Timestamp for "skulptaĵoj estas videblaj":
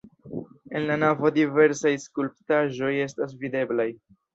2.07-3.91